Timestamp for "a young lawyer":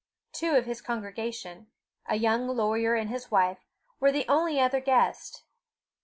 2.07-2.95